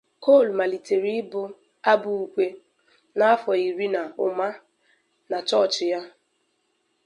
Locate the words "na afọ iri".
3.17-3.87